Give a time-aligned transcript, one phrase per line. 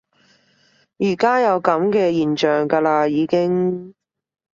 [0.97, 3.93] 而家有噉嘅現象㗎啦已經